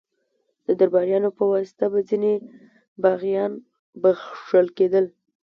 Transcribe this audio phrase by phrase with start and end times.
[0.67, 2.33] د درباریانو په واسطه به ځینې
[3.03, 3.51] باغیان
[4.01, 5.05] بخښل کېدل.